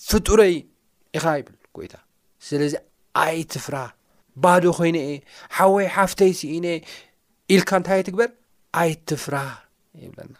ፍጡረይ 0.09 0.55
ኢኻ 1.17 1.25
ይብል 1.39 1.55
ይታ 1.85 1.95
ስለዚ 2.47 2.73
ኣይትፍራህ 3.19 3.89
ባዶ 4.43 4.63
ኮይነእ 4.77 5.11
ሓወይ 5.55 5.85
ሓፍተይ 5.95 6.31
ስኢኔ 6.39 6.65
ኢልካ 7.53 7.69
እንታይ 7.79 8.01
ትግበር 8.07 8.29
ኣይትፍራህ 8.81 9.51
ይብለና 10.03 10.35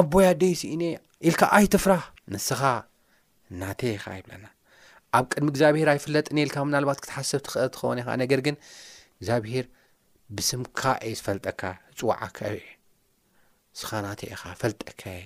ኣቦያደይ 0.00 0.52
ስእኔ 0.60 0.82
ኢልካ 1.28 1.42
ኣይትፍራህ 1.58 2.04
ንስኻ 2.32 2.60
ናተ 3.60 3.80
ኢኻ 3.96 4.04
ይብለና 4.20 4.46
ኣብ 5.16 5.24
ቅድሚ 5.32 5.46
እግዚኣብሄር 5.52 5.88
ኣይፍለጥ 5.94 6.26
ነልካ 6.36 6.56
ምናልባት 6.68 6.98
ክትሓሰብ 7.02 7.40
ትኽእ 7.46 7.68
ትኸውነ 7.74 7.98
ይኻ 8.02 8.08
ነገር 8.22 8.40
ግን 8.46 8.56
እግዚኣብሄር 9.18 9.66
ብስምካ 10.36 10.80
እ 11.08 11.12
ዝፈልጠካ 11.18 11.60
ህፅዋዓካዩ 11.90 12.54
እዩ 12.62 12.66
ንስኻ 13.76 13.90
ናተ 14.06 14.20
ኢኻ 14.34 14.42
ፈልጠካየ 14.62 15.20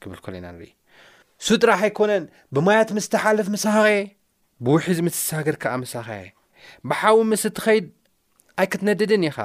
ክብል 0.00 0.18
ከለ 0.26 0.34
ኢና 0.40 0.46
ንርኢ 0.56 0.70
ሱጥራሕ 1.46 1.80
ኣይኮነን 1.88 2.24
ብማያት 2.54 2.90
ምስተሓልፍ 2.98 3.48
ምስሃ 3.54 3.74
ብውሒዝ 4.64 4.98
ምስሳገድ 5.06 5.56
ከዓ 5.62 5.72
መሳኸያየ 5.84 6.28
ብሓዊ 6.90 7.18
ምስ 7.30 7.42
እትኸይድ 7.48 7.86
ኣይክትነድድን 8.62 9.24
ኢኸ 9.28 9.38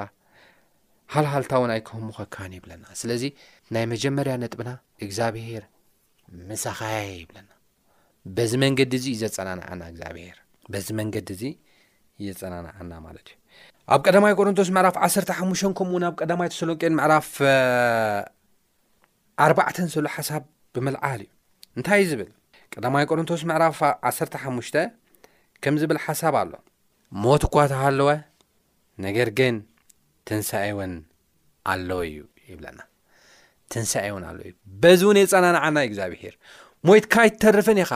ሃልሃልታ 1.14 1.54
እውን 1.60 1.72
ኣይከሙ 1.74 2.08
ኸካን 2.18 2.52
ይብለና 2.58 2.86
ስለዚ 3.00 3.24
ናይ 3.76 3.86
መጀመርያ 3.94 4.34
ነጥብና 4.44 4.70
እግዚኣብሄር 5.06 5.64
መሳኻያየ 6.52 7.10
ይብለና 7.24 7.50
በዚ 8.38 8.52
መንገዲ 8.64 8.94
እዙ 9.00 9.08
ዘጸናናዓና 9.24 9.82
እግዚኣብሄር 9.92 10.38
በዚ 10.74 10.88
መንገዲ 11.00 11.30
እዙ 11.36 11.44
ዘጸናናዓና 12.30 12.92
ማለት 13.08 13.28
እዩ 13.34 13.38
ኣብ 13.94 14.02
ቀዳማይ 14.08 14.34
ቆሮንቶስ 14.40 14.68
ምዕራፍ 14.76 14.96
1ሰርተ 15.08 15.32
ሓሙሽተ 15.40 15.72
ከምኡ 15.80 15.96
ናብ 16.04 16.14
ቀዳማይ 16.22 16.50
ተሰሎንቄን 16.54 16.94
ምዕራፍ 17.00 17.30
ኣርባዕተን 19.46 19.90
ሰሎ 19.96 20.08
ሓሳብ 20.16 20.44
ብምልዓል 20.76 21.22
እዩ 21.26 21.30
እንታይእ 21.78 22.08
ዝብል 22.12 22.32
ቀዳማይ 22.74 23.06
ቆሮንቶስ 23.12 23.42
ምዕራፍ 23.52 23.80
ዓሰተ 24.10 24.36
ሓሙሽተ 24.44 24.76
ከም 25.64 25.76
ዝብል 25.82 25.98
ሓሳብ 26.06 26.36
ኣሎ 26.42 26.54
ሞት 27.24 27.44
እኳ 27.48 27.56
ታህለወ 27.72 28.08
ነገር 29.06 29.30
ግን 29.40 29.56
ትንሣኤ 30.30 30.68
እውን 30.74 30.94
ኣለው 31.74 32.00
እዩ 32.08 32.18
ይብለና 32.52 32.80
ትንሳኤ 33.74 34.08
እውን 34.12 34.24
ኣለው 34.30 34.44
እዩ 34.48 34.54
በዝ 34.84 35.02
እውን 35.06 35.18
የጸናንዓና 35.22 35.78
እግዚኣብሄር 35.90 36.36
ሞየትካ 36.88 37.16
ይትተርፍን 37.28 37.80
ኢኻ 37.84 37.92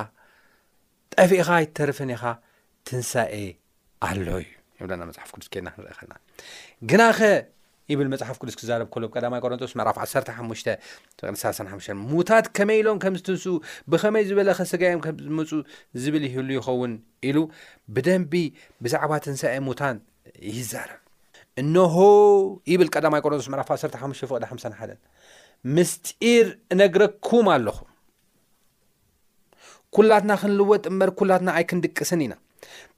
ጠፊኢኻ 1.15 1.47
ይትተርፍን 1.63 2.11
ኢኻ 2.15 2.23
ትንሳኤ 2.89 3.35
ኣለው 4.09 4.37
እዩ 4.43 4.51
ይብለና 4.79 5.01
መጽሓፍ 5.09 5.29
ቅዱስ 5.35 5.49
ኬድና 5.53 5.69
ክንርኢ 5.75 5.93
ኸልና 5.99 6.15
ግናኸ 6.91 7.19
ይብል 7.91 8.07
መጽሓፍ 8.13 8.37
ቅዱስ 8.41 8.55
ክዛረብ 8.59 8.87
ኮሎም 8.93 9.11
ቀዳማይ 9.15 9.39
ቆሮንጦስ 9.45 9.71
መራፍ 9.79 9.97
15ሽ 10.03 10.63
ፍቕ35 11.21 11.87
ሙታት 12.11 12.45
ከመይ 12.57 12.77
ኢሎም 12.81 12.97
ከም 13.03 13.15
ዝትንስ 13.19 13.43
ብኸመይ 13.93 14.23
ዝበለኸ 14.29 14.59
ስጋዮም 14.71 15.01
ከምዝመፁ 15.05 15.49
ዝብል 16.03 16.23
ይህሉ 16.29 16.49
ይኸውን 16.57 16.93
ኢሉ 17.29 17.37
ብደንቢ 17.95 18.33
ብዛዕባ 18.85 19.11
ትንስይ 19.25 19.57
ሙታን 19.67 19.97
ይዛረብ 20.57 21.01
እነሆ 21.63 21.95
ይብል 22.73 22.89
ቀዳማይ 22.95 23.21
ቆሮንጦስ 23.25 23.49
መዕራፍ 23.55 23.69
1ሓሙሽተ 23.75 24.25
ፍቅ 24.31 24.41
51 24.53 24.97
ምስጢኢር 25.75 26.47
እነግረኩም 26.75 27.47
ኣለኹ 27.57 27.77
ኵላትና 29.99 30.31
ክንልወ 30.39 30.69
ጥመር 30.85 31.09
ኲላትና 31.19 31.49
ኣይክንድቅስን 31.57 32.21
ኢና 32.25 32.33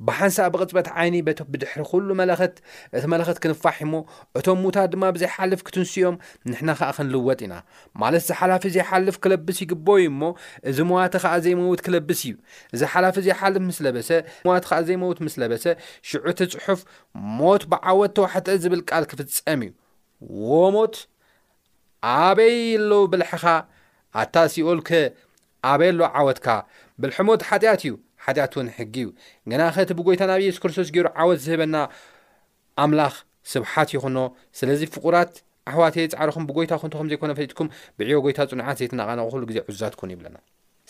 ብሓንሳ 0.08 0.38
ብቕጽበት 0.53 0.88
ዓይኒ 1.01 1.15
በ 1.27 1.34
ብድሕሪ 1.53 1.82
ዅሉ 1.91 2.10
መልእኸት 2.19 2.56
እቲ 2.97 3.03
መልኸት 3.13 3.38
ክንፋሕ 3.43 3.77
ሞ 3.91 4.03
እቶም 4.39 4.60
ምውታት 4.63 4.89
ድማ 4.93 5.03
ብዘይሓልፍ 5.15 5.62
ክትንስኦም 5.67 6.15
ንሕና 6.51 6.69
ኸዓ 6.80 6.89
ክንልወጥ 6.97 7.39
ኢና 7.45 7.53
ማለት 8.03 8.21
እዛ 8.25 8.32
ሓላፊ 8.41 8.63
ዘይሓልፍ 8.77 9.17
ክለብስ 9.25 9.58
ይግበ 9.63 9.88
እዩ 10.01 10.10
እሞ 10.13 10.23
እዚ 10.71 10.77
ምዋተ 10.91 11.15
ኸዓ 11.25 11.34
ዘይመውት 11.45 11.82
ክለብስ 11.88 12.21
እዩ 12.30 12.34
እዚ 12.75 12.82
ሓላፊ 12.93 13.15
ዘይሓልፍ 13.27 13.63
ምስ 13.69 13.80
ለበሰ 13.88 14.10
ሞዋት 14.47 14.65
ኸዓ 14.69 14.80
ዘይመውት 14.89 15.19
ምስ 15.27 15.36
ለበሰ 15.43 15.65
ሽዑቲ 16.10 16.39
ጽሑፍ 16.53 16.82
ሞት 17.39 17.63
ብዓወት 17.73 18.13
ተዋሕት 18.17 18.47
ዝብል 18.65 18.82
ቃል 18.89 19.03
ክፍጸም 19.12 19.62
እዩ 19.67 19.71
ዎ 20.58 20.63
ሞት 20.77 20.95
ኣበይ 22.17 22.56
ኣለዉ 22.80 23.01
ብልሐኻ 23.12 23.43
ኣታ 24.21 24.36
ሲኦልከ 24.53 24.89
ኣበይ 25.71 25.89
ኣሎዉ 25.93 26.01
ዓወትካ 26.17 26.47
ብልሒ 27.01 27.17
ሞት 27.27 27.41
ሓጢኣት 27.47 27.82
እዩ 27.88 27.93
ሓድያት 28.27 28.53
ውን 28.57 28.67
ሕጊ 28.77 28.95
እዩ 29.05 29.09
ግና 29.51 29.61
ከእቲ 29.75 29.89
ብጎይታ 29.99 30.21
ናብ 30.29 30.39
የሱስ 30.45 30.59
ክርስቶስ 30.63 30.87
ገይሩ 30.95 31.07
ዓወት 31.23 31.39
ዝህበና 31.45 31.75
ኣምላኽ 32.83 33.13
ስብሓት 33.53 33.89
ይኹኖ 33.95 34.17
ስለዚ 34.59 34.81
ፍቁራት 34.95 35.31
ኣሕዋት 35.69 35.95
ፃዕርኹም 36.13 36.43
ብጎይታ 36.49 36.73
ኩንም 36.81 37.07
ዘይኮነ 37.11 37.31
ፈሊጥኩም 37.37 37.67
ብዕዮ 37.99 38.17
ጎይታ 38.25 38.39
ፅኑዓት 38.51 38.77
ዘይትናቐነቁ 38.81 39.27
ክሉ 39.33 39.41
ግዜ 39.51 39.57
ዕዙዛት 39.69 39.95
ኩኑ 39.99 40.09
ይብለና 40.15 40.37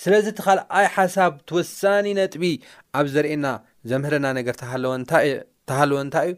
ስለዚ 0.04 0.26
እቲኻልኣይ 0.34 0.88
ሓሳብ 0.95 1.32
ትወሳኒ 1.50 2.08
ነጥቢ 2.19 2.43
ኣብ 3.00 3.06
ዘርእየና 3.13 3.47
ዘምህረና 3.91 4.28
ነገር 4.39 4.56
ተሃለወ 4.62 4.91
እንታይ 6.04 6.30
እዩ 6.30 6.34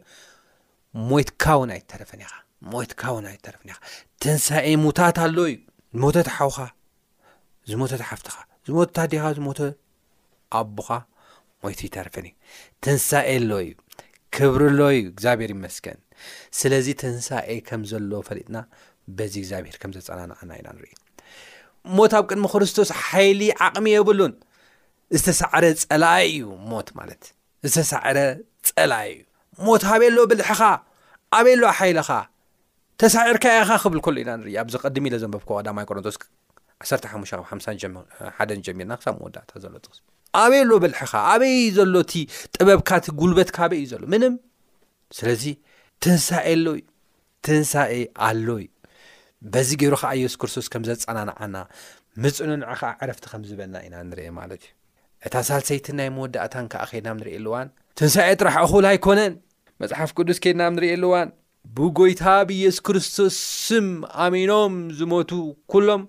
ሞይትካ 1.10 1.44
እውን 1.56 1.70
ኣይትተረፈኒ 1.74 2.20
ኢኻ 2.26 2.32
ሞትካ 2.72 3.02
ውን 3.16 3.26
ኣይተረፍኒ 3.32 3.68
ኢኻ 3.74 3.76
ትንሳኤ 4.22 4.68
ሙታት 4.84 5.18
ኣሎ 5.26 5.36
እዩ 5.50 5.58
ዝሞተ 6.00 6.16
ትሓውኻ 6.28 6.58
ዝሞተ 7.70 7.92
ትሓፍትኻ 8.00 8.36
ዝሞታዲኻ 8.68 9.22
ዝሞተ 9.38 9.60
ኣቦኻ 10.58 10.88
ሞይቱ 11.64 11.80
ይተርፍን 11.88 12.26
እዩ 12.28 12.34
ትንሳኤ 12.84 13.28
ኣሎ 13.40 13.50
እዩ 13.64 13.72
ክብር 14.36 14.62
ሎ 14.78 14.80
እዩ 14.96 15.00
እግዚኣብሄር 15.12 15.50
ይመስከን 15.56 15.98
ስለዚ 16.58 16.86
ተንሳኤ 17.02 17.48
ከም 17.68 17.82
ዘለዎ 17.90 18.20
ፈሊጥና 18.28 18.58
በዚ 19.18 19.34
እግዚኣብሄር 19.42 19.76
ከም 19.82 19.92
ዘፀናንዕና 19.96 20.50
ኢና 20.60 20.68
ንርኢ 20.76 20.92
ሞት 21.96 22.12
ኣብ 22.18 22.24
ቅድሚ 22.30 22.46
ክርስቶስ 22.54 22.90
ሓይሊ 23.06 23.42
ዓቕሚ 23.66 23.86
የብሉን 23.96 24.34
ዝተሳዕረ 25.18 25.64
ጸላይ 25.84 26.22
እዩ 26.32 26.42
ሞት 26.72 26.88
ማለት 26.98 27.22
ዝተሳዕረ 27.68 28.18
ፀላይ 28.70 29.08
እዩ 29.14 29.20
ሞት 29.68 29.82
ሃበየሎ 29.90 30.18
ብልሕኻ 30.32 30.60
ኣበየሎዋ 31.38 31.70
ሓይልኻ 31.80 32.10
ተሳዒርካኢኻ 33.02 33.70
ክብል 33.82 34.00
ከሉ 34.06 34.16
ኢና 34.24 34.30
ንርኢ 34.40 34.54
ኣብ 34.62 34.68
ዚ 34.74 34.78
ቐድሚ 34.84 35.04
ኢለ 35.10 35.16
ዘንበብ 35.24 35.42
ዳማይ 35.66 35.84
ቆሮንቶስ 35.90 36.16
ዓተ 36.98 37.04
ሓሙሽ 37.14 37.30
ብ 37.40 37.94
ሓሓደን 38.20 38.62
ጀሚርና 38.68 38.92
ክሳብ 39.00 39.14
መወዳእታ 39.20 39.50
ዘሎ 39.64 39.74
ትስብ 39.86 40.04
ኣበይ 40.38 40.60
ኣሎ 40.64 40.72
በልሒኻ 40.82 41.12
ኣበይ 41.32 41.54
ዘሎ 41.76 41.94
እቲ 42.06 42.12
ጥበብካቲ 42.54 43.04
ጕልበትካ 43.20 43.58
በይ 43.70 43.78
እዩ 43.82 43.86
ዘሎ 43.92 44.02
ምንም 44.12 44.34
ስለዚ 45.18 45.44
ትንሣኤ 46.02 46.46
ኣሎዩ 46.52 46.78
ትንሳኤ 47.46 47.94
ኣሎዩ 48.26 48.66
በዚ 49.52 49.68
ገይሩ 49.80 49.94
ኸዓ 50.02 50.10
ኢየሱ 50.20 50.34
ክርስቶስ 50.40 50.66
ከም 50.72 50.82
ዘጸናንዓና 50.88 51.56
ምጽኑ 52.22 52.50
ንዕ 52.62 52.70
ኸዓ 52.80 52.90
ዕረፍቲ 53.02 53.24
ከም 53.32 53.42
ዝበና 53.50 53.74
ኢና 53.86 53.94
ንርአ 54.10 54.22
ማለት 54.40 54.62
እዩ 54.66 54.72
እታ 55.26 55.34
ሳልሰይቲን 55.48 55.96
ናይ 56.00 56.08
መወዳእታን 56.16 56.66
ከዓ 56.72 56.82
ኬድና 56.90 57.12
ንርኢየኣልዋን 57.18 57.68
ትንሳኤ 58.00 58.30
ጥራሕ 58.40 58.56
ኣኹላ 58.66 58.86
ኣይኮነን 58.94 59.34
መጽሓፍ 59.82 60.10
ቅዱስ 60.18 60.38
ኬድናም 60.44 60.72
ንርእየሉዋን 60.78 61.28
ብጐይታብ 61.76 62.46
ኢየሱ 62.58 62.78
ክርስቶስስም 62.86 63.88
ኣሚኖም 64.24 64.74
ዝሞቱ 65.00 65.30
ኩሎም 65.72 66.02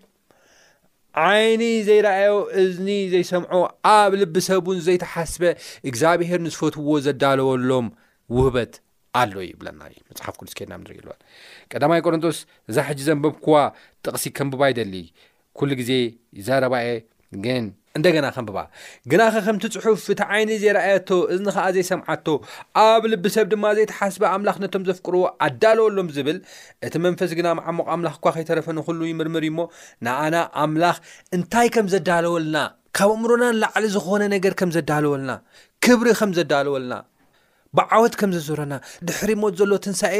ዓይኒ 1.27 1.63
ዘይረኣአዮ 1.87 2.33
እዝኒ 2.61 2.89
ዘይሰምዖ 3.13 3.49
ኣብ 3.95 4.11
ልቢሰብን 4.21 4.77
ዘይተሓስበ 4.85 5.43
እግዚኣብሄር 5.89 6.39
ንዝፈትውዎ 6.45 6.91
ዘዳለወሎም 7.07 7.87
ውህበት 8.35 8.73
ኣሎ 9.21 9.33
ይብለና 9.47 9.81
መጽሓፍ 10.11 10.35
ቅዱስ 10.39 10.53
ኬድና 10.57 10.73
ንርኢ 10.81 10.99
ሎ 11.07 11.11
ቀዳማይ 11.71 12.01
ቆሮንቶስ 12.05 12.37
እዛ 12.69 12.75
ሕጂ 12.89 12.99
ዘንበብ 13.09 13.33
ክዋ 13.43 13.53
ጥቕሲ 14.05 14.25
ከምብባይደሊ 14.37 14.93
ኲሉ 15.59 15.69
ጊዜ 15.81 15.91
ዘረባየ 16.47 16.87
ግን 17.45 17.63
እንደገና 17.97 18.25
ከምብባ 18.35 18.57
ግናኸ 19.11 19.35
ከምቲ 19.45 19.63
ፅሑፍ 19.83 20.03
እቲ 20.13 20.21
ዓይኒ 20.33 20.49
ዘይረኣየቶ 20.63 21.09
እዝኒ 21.33 21.47
ከዓ 21.57 21.65
ዘይሰምዓቶ 21.75 22.27
ኣብ 22.83 23.03
ልቢሰብ 23.11 23.47
ድማ 23.53 23.65
ዘይተሓስበ 23.77 24.23
ኣምላኽ 24.35 24.57
ነቶም 24.63 24.83
ዘፍቅርዎ 24.89 25.23
ኣዳለወሎም 25.47 26.09
ዝብል 26.17 26.37
እቲ 26.89 26.93
መንፈስ 27.05 27.31
ግና 27.39 27.47
መዓሞቕ 27.59 27.87
ኣምላኽ 27.95 28.15
እኳ 28.19 28.27
ከይተረፈኒኩሉ 28.35 28.99
ይምርምር 29.11 29.45
እዩሞ 29.49 29.59
ንኣና 30.07 30.35
ኣምላኽ 30.65 30.97
እንታይ 31.37 31.69
ከም 31.77 31.89
ዘዳለወልና 31.93 32.57
ካብ 32.99 33.11
እምሮና 33.17 33.43
ንላዕሊ 33.55 33.85
ዝኾነ 33.97 34.23
ነገር 34.35 34.53
ከም 34.61 34.71
ዘዳለወልና 34.77 35.33
ክብሪ 35.85 36.07
ከም 36.21 36.31
ዘዳለወልና 36.37 36.95
ብዓወት 37.79 38.15
ከም 38.21 38.31
ዘዝረና 38.37 38.73
ድሕሪ 39.09 39.29
ሞት 39.43 39.53
ዘሎ 39.61 39.73
ትንሳኤ 39.85 40.15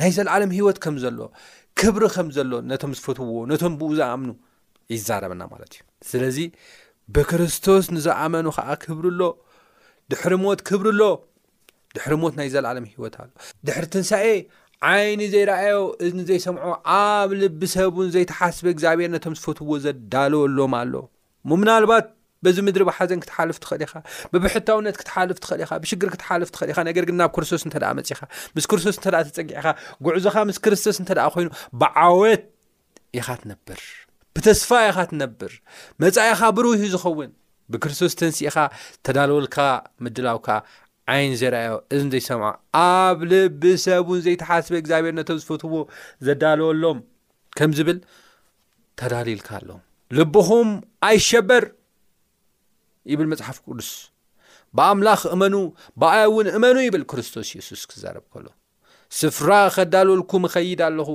ናይ 0.00 0.10
ዘለዓሎም 0.18 0.52
ሂወት 0.58 0.78
ከም 0.84 0.96
ዘሎ 1.04 1.20
ክብሪ 1.80 2.04
ከም 2.16 2.28
ዘሎ 2.36 2.52
ነቶም 2.70 2.92
ዝፈትውዎ 2.98 3.40
ነቶም 3.52 3.74
ብኡዝኣምኑ 3.80 4.30
ይዛረበና 4.94 5.42
ማለት 5.52 5.72
እዩ 5.76 5.80
ስለዚ 6.10 6.38
ብክርስቶስ 7.14 7.84
ንዝኣመኑ 7.96 8.46
ኸዓ 8.56 8.70
ክብርሎ 8.84 9.20
ድሕሪ 10.12 10.34
ሞት 10.44 10.60
ክብርሎ 10.68 11.02
ድሕሪ 11.96 12.12
ሞት 12.22 12.34
ናይ 12.38 12.48
ዘለዓለም 12.54 12.86
ሂይወት 12.92 13.14
ኣሎ 13.20 13.30
ድሕሪ 13.66 13.84
ትንሳኤ 13.94 14.26
ዓይኒ 14.88 15.20
ዘይረኣዮ 15.32 15.78
እኒ 16.06 16.18
ዘይሰምዖ 16.30 16.60
ኣብ 16.98 17.30
ልቢሰቡን 17.40 18.08
ዘይተሓስበ 18.14 18.66
እግዚኣብሔር 18.74 19.10
ነቶም 19.14 19.34
ዝፈትውዎ 19.40 19.74
ዘዳልወሎም 19.84 20.74
ኣሎ 20.80 20.92
ምናልባት 21.60 22.06
በዚ 22.44 22.56
ምድሪ 22.66 22.82
ብሓዘን 22.88 23.20
ክትሓልፍ 23.24 23.56
ትኽእል 23.62 23.82
ኢኻ 23.86 23.92
ብብሕቶውነት 24.32 24.96
ክትሓልፍ 25.00 25.38
ትኽእል 25.44 25.62
ኢኻ 25.66 25.72
ብሽግር 25.82 26.08
ክትሓልፍ 26.14 26.48
ትኽእል 26.54 26.70
ኢኻ 26.72 26.80
ነገር 26.88 27.04
ግን 27.08 27.16
ናብ 27.20 27.30
ክርስቶስ 27.36 27.62
እንተደ 27.68 27.84
መጺኻ 27.98 28.20
ምስ 28.56 28.66
ክርስቶስ 28.70 28.96
እንተኣ 29.00 29.14
ተጸጊዕኢኻ 29.28 29.66
ጉዕዞኻ 30.08 30.34
ምስ 30.50 30.58
ክርስቶስ 30.66 30.98
እንተደኣ 31.04 31.26
ኮይኑ 31.36 31.48
ብዓወት 31.82 32.44
ኢኻ 33.20 33.26
ትነብር 33.42 33.80
ብተስፋ 34.36 34.70
ኢኻ 34.88 34.96
ትነብር 35.10 35.52
መጻኢኻ 36.02 36.40
ብሩውሑ 36.56 36.80
ዝኸውን 36.92 37.30
ብክርስቶስ 37.72 38.12
ተንስኢኻ 38.20 38.56
ተዳልውልካ 39.06 39.56
ምድላውካ 40.04 40.48
ዓይን 41.12 41.32
ዘይረኣዮ 41.40 41.74
እዚ 41.94 42.02
ዘይሰምዖ 42.14 42.44
ኣብ 42.82 43.18
ልቢ 43.30 43.62
ሰብን 43.84 44.20
ዘይተሓስበ 44.26 44.74
እግዚኣብሔር 44.80 45.14
ነቶ 45.18 45.28
ዝፈትዎ 45.42 45.72
ዘዳልወሎም 46.28 46.98
ከም 47.58 47.70
ዝብል 47.78 47.98
ተዳልዩልካ 49.00 49.48
ኣለዎ 49.60 49.78
ልብኹም 50.18 50.68
ኣይሸበር 51.08 51.64
ይብል 53.12 53.26
መጽሓፍ 53.32 53.56
ቅዱስ 53.66 53.90
ብኣምላኽ 54.76 55.20
እመኑ 55.34 55.54
በኣያ 56.02 56.22
እውን 56.30 56.46
እመኑ 56.58 56.76
ይብል 56.88 57.04
ክርስቶስ 57.12 57.48
የሱስ 57.58 57.82
ክዛረብ 57.90 58.24
ከሎ 58.34 58.46
ስፍራ 59.20 59.50
ኸዳልልኩም 59.76 60.44
ኸይድ 60.54 60.80
ኣለኹ 60.88 61.08